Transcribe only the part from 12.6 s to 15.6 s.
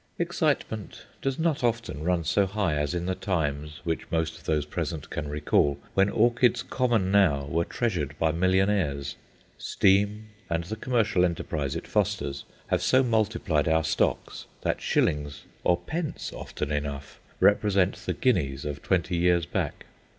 have so multiplied our stocks, that shillings